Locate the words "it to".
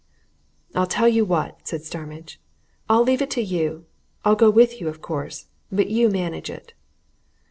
3.21-3.41